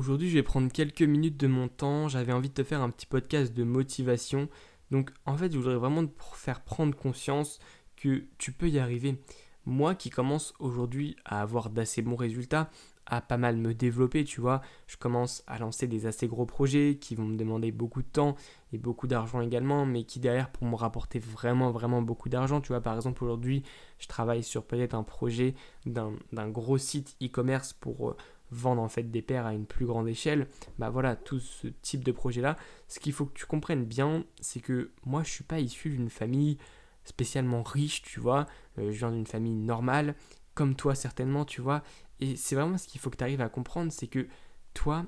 [0.00, 2.08] Aujourd'hui, je vais prendre quelques minutes de mon temps.
[2.08, 4.48] J'avais envie de te faire un petit podcast de motivation.
[4.90, 7.58] Donc, en fait, je voudrais vraiment te faire prendre conscience
[7.96, 9.20] que tu peux y arriver.
[9.66, 12.70] Moi qui commence aujourd'hui à avoir d'assez bons résultats,
[13.04, 16.96] à pas mal me développer, tu vois, je commence à lancer des assez gros projets
[16.98, 18.36] qui vont me demander beaucoup de temps
[18.72, 22.62] et beaucoup d'argent également, mais qui derrière pour me rapporter vraiment, vraiment beaucoup d'argent.
[22.62, 23.64] Tu vois, par exemple, aujourd'hui,
[23.98, 25.54] je travaille sur peut-être un projet
[25.84, 28.16] d'un gros site e-commerce pour euh,
[28.50, 30.48] vendre en fait des paires à une plus grande échelle,
[30.78, 32.56] bah voilà, tout ce type de projet-là,
[32.88, 36.10] ce qu'il faut que tu comprennes bien, c'est que moi je suis pas issu d'une
[36.10, 36.58] famille
[37.04, 38.46] spécialement riche, tu vois,
[38.78, 40.14] euh, je viens d'une famille normale,
[40.54, 41.82] comme toi certainement, tu vois,
[42.20, 44.28] et c'est vraiment ce qu'il faut que tu arrives à comprendre, c'est que
[44.74, 45.06] toi,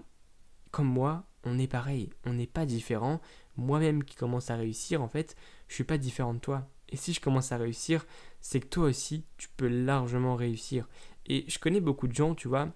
[0.70, 3.20] comme moi, on est pareil, on n'est pas différent.
[3.56, 5.36] Moi-même qui commence à réussir, en fait,
[5.68, 6.68] je suis pas différent de toi.
[6.88, 8.06] Et si je commence à réussir,
[8.40, 10.88] c'est que toi aussi, tu peux largement réussir.
[11.26, 12.68] Et je connais beaucoup de gens, tu vois,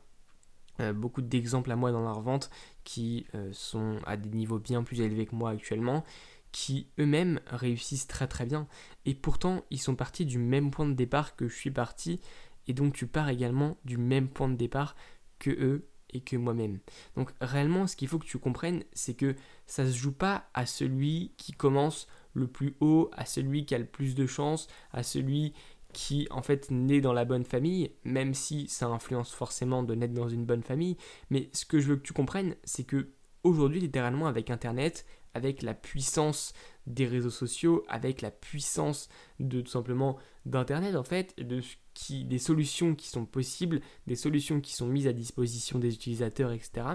[0.93, 2.51] beaucoup d'exemples à moi dans leur vente
[2.85, 6.05] qui euh, sont à des niveaux bien plus élevés que moi actuellement,
[6.52, 8.66] qui eux-mêmes réussissent très très bien.
[9.04, 12.21] Et pourtant, ils sont partis du même point de départ que je suis parti,
[12.66, 14.97] et donc tu pars également du même point de départ
[15.38, 16.79] que eux et que moi-même.
[17.16, 19.35] Donc réellement, ce qu'il faut que tu comprennes, c'est que
[19.66, 23.79] ça se joue pas à celui qui commence le plus haut, à celui qui a
[23.79, 25.52] le plus de chance, à celui
[25.97, 30.13] qui en fait naît dans la bonne famille, même si ça influence forcément de naître
[30.13, 30.99] dans une bonne famille.
[31.30, 33.09] Mais ce que je veux que tu comprennes, c'est que
[33.45, 36.53] aujourd'hui, littéralement, avec Internet, avec la puissance
[36.87, 39.09] des réseaux sociaux, avec la puissance
[39.41, 44.88] de tout simplement d'Internet, en fait, des solutions qui sont possibles, des solutions qui sont
[44.88, 46.88] mises à disposition des utilisateurs, etc.,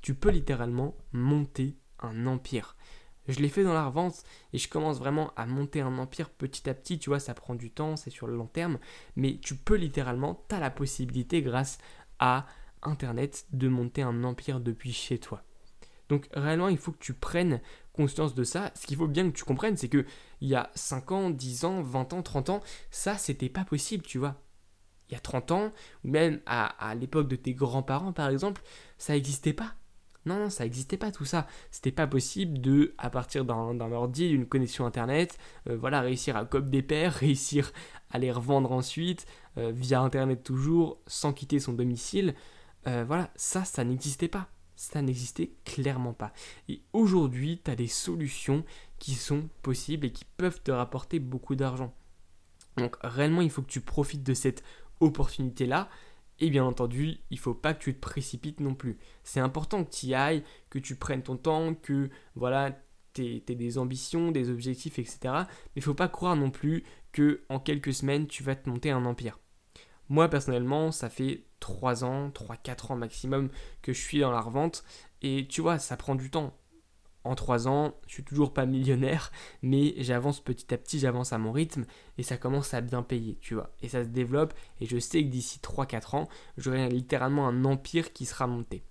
[0.00, 2.76] tu peux littéralement monter un empire.
[3.28, 4.22] Je l'ai fait dans la revente
[4.52, 6.98] et je commence vraiment à monter un empire petit à petit.
[6.98, 8.78] Tu vois, ça prend du temps, c'est sur le long terme.
[9.16, 11.78] Mais tu peux littéralement, tu as la possibilité grâce
[12.18, 12.46] à
[12.82, 15.42] Internet de monter un empire depuis chez toi.
[16.08, 17.60] Donc réellement, il faut que tu prennes
[17.92, 18.70] conscience de ça.
[18.74, 20.04] Ce qu'il faut bien que tu comprennes, c'est que
[20.40, 24.04] il y a 5 ans, 10 ans, 20 ans, 30 ans, ça, c'était pas possible,
[24.04, 24.36] tu vois.
[25.08, 25.72] Il y a 30 ans,
[26.04, 28.62] ou même à, à l'époque de tes grands-parents, par exemple,
[28.98, 29.74] ça n'existait pas.
[30.26, 31.46] Non, non, ça n'existait pas tout ça.
[31.70, 36.44] C'était pas possible de, à partir d'un ordi, d'une connexion internet, euh, voilà, réussir à
[36.44, 37.72] copier des paires, réussir
[38.10, 39.26] à les revendre ensuite,
[39.58, 42.34] euh, via internet toujours, sans quitter son domicile.
[42.86, 44.48] Euh, voilà, ça, ça n'existait pas.
[44.76, 46.32] Ça n'existait clairement pas.
[46.68, 48.64] Et aujourd'hui, tu as des solutions
[48.98, 51.94] qui sont possibles et qui peuvent te rapporter beaucoup d'argent.
[52.76, 54.64] Donc réellement, il faut que tu profites de cette
[55.00, 55.88] opportunité-là
[56.44, 58.98] et bien entendu, il faut pas que tu te précipites non plus.
[59.22, 62.78] C'est important que tu y ailles, que tu prennes ton temps, que voilà,
[63.14, 65.18] tu aies, des ambitions, des objectifs, etc.
[65.24, 65.46] Mais
[65.76, 69.06] il faut pas croire non plus que en quelques semaines, tu vas te monter un
[69.06, 69.40] empire.
[70.10, 73.48] Moi personnellement, ça fait 3 ans, 3-4 ans maximum
[73.80, 74.84] que je suis dans la revente.
[75.22, 76.54] Et tu vois, ça prend du temps
[77.24, 81.38] en 3 ans, je suis toujours pas millionnaire, mais j'avance petit à petit, j'avance à
[81.38, 81.84] mon rythme
[82.18, 83.74] et ça commence à bien payer, tu vois.
[83.82, 88.12] Et ça se développe et je sais que d'ici 3-4 ans, j'aurai littéralement un empire
[88.12, 88.84] qui sera monté.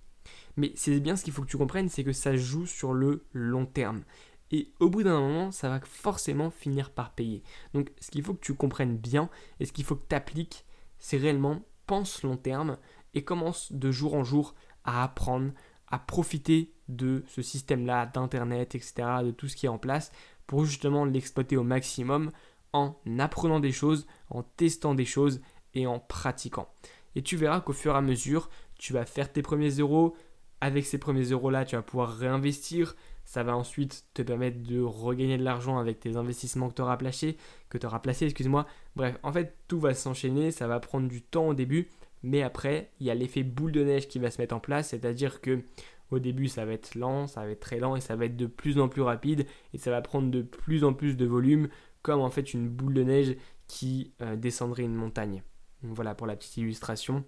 [0.56, 3.24] Mais c'est bien ce qu'il faut que tu comprennes, c'est que ça joue sur le
[3.32, 4.02] long terme.
[4.50, 7.42] Et au bout d'un moment, ça va forcément finir par payer.
[7.72, 10.64] Donc ce qu'il faut que tu comprennes bien et ce qu'il faut que tu appliques,
[10.98, 12.78] c'est réellement pense long terme
[13.14, 15.52] et commence de jour en jour à apprendre,
[15.94, 18.94] à profiter de ce système-là, d'Internet, etc.,
[19.24, 20.10] de tout ce qui est en place,
[20.48, 22.32] pour justement l'exploiter au maximum
[22.72, 25.40] en apprenant des choses, en testant des choses
[25.74, 26.68] et en pratiquant.
[27.14, 30.16] Et tu verras qu'au fur et à mesure, tu vas faire tes premiers euros.
[30.60, 32.96] Avec ces premiers euros-là, tu vas pouvoir réinvestir.
[33.24, 36.96] Ça va ensuite te permettre de regagner de l'argent avec tes investissements que tu auras
[36.96, 37.36] placés,
[37.68, 38.66] que tu auras placés, excuse-moi.
[38.96, 41.88] Bref, en fait, tout va s'enchaîner, ça va prendre du temps au début,
[42.24, 44.88] mais après, il y a l'effet boule de neige qui va se mettre en place,
[44.88, 45.62] c'est-à-dire que
[46.10, 48.36] au début, ça va être lent, ça va être très lent et ça va être
[48.36, 51.68] de plus en plus rapide et ça va prendre de plus en plus de volume,
[52.00, 53.36] comme en fait une boule de neige
[53.66, 55.42] qui euh, descendrait une montagne.
[55.82, 57.24] Voilà pour la petite illustration.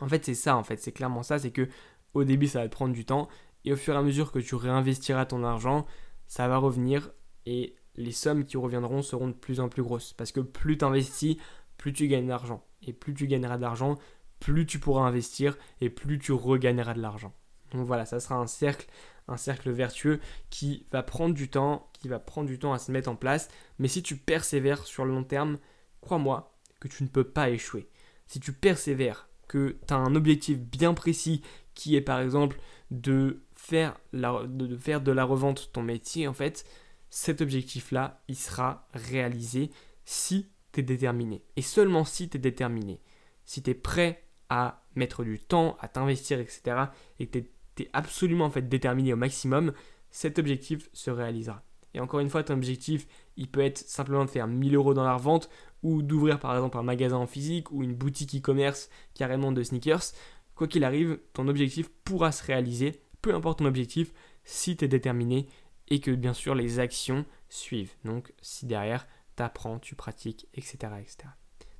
[0.00, 1.68] En fait, c'est ça, en fait, c'est clairement ça, c'est que
[2.12, 3.26] au début, ça va te prendre du temps
[3.64, 5.86] et au fur et à mesure que tu réinvestiras ton argent,
[6.26, 7.10] ça va revenir
[7.46, 10.84] et les sommes qui reviendront seront de plus en plus grosses parce que plus tu
[10.84, 11.36] investis,
[11.78, 13.98] plus tu gagnes d'argent et plus tu gagneras d'argent,
[14.38, 17.32] plus tu pourras investir et plus tu regagneras de l'argent.
[17.72, 18.86] Donc voilà, ça sera un cercle,
[19.28, 22.90] un cercle vertueux qui va prendre du temps, qui va prendre du temps à se
[22.90, 23.48] mettre en place.
[23.78, 25.58] Mais si tu persévères sur le long terme,
[26.00, 27.88] crois-moi que tu ne peux pas échouer.
[28.26, 31.42] Si tu persévères, que tu as un objectif bien précis
[31.74, 32.60] qui est par exemple
[32.92, 36.64] de faire, de faire de la revente ton métier, en fait,
[37.10, 39.70] cet objectif-là, il sera réalisé
[40.04, 41.42] si tu es déterminé.
[41.56, 43.00] Et seulement si tu es déterminé.
[43.44, 46.84] Si tu es prêt à mettre du temps, à t'investir, etc.
[47.18, 47.38] Et que
[47.76, 49.72] tu es absolument en fait déterminé au maximum,
[50.10, 51.62] cet objectif se réalisera.
[51.94, 53.06] Et encore une fois, ton objectif,
[53.36, 55.50] il peut être simplement de faire 1000 euros dans la revente
[55.82, 60.12] ou d'ouvrir par exemple un magasin en physique ou une boutique e-commerce carrément de sneakers.
[60.54, 64.12] Quoi qu'il arrive, ton objectif pourra se réaliser, peu importe ton objectif,
[64.44, 65.48] si tu es déterminé
[65.88, 67.92] et que bien sûr les actions suivent.
[68.04, 69.06] Donc si derrière,
[69.40, 70.92] tu apprends, tu pratiques, etc.
[71.00, 71.28] etc.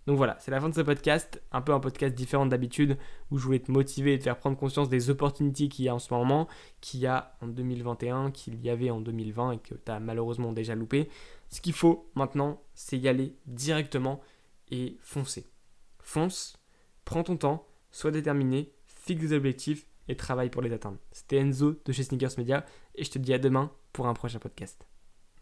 [0.06, 2.96] Donc voilà, c'est la fin de ce podcast, un peu un podcast différent d'habitude
[3.30, 5.94] où je voulais te motiver et te faire prendre conscience des opportunités qu'il y a
[5.94, 6.48] en ce moment,
[6.80, 10.52] qu'il y a en 2021, qu'il y avait en 2020 et que tu as malheureusement
[10.52, 11.10] déjà loupé.
[11.50, 14.20] Ce qu'il faut maintenant, c'est y aller directement
[14.70, 15.46] et foncer.
[16.00, 16.56] Fonce,
[17.04, 20.98] prends ton temps, sois déterminé, fixe des objectifs et travaille pour les atteindre.
[21.12, 22.64] C'était Enzo de chez Sneakers Media
[22.94, 24.89] et je te dis à demain pour un prochain podcast.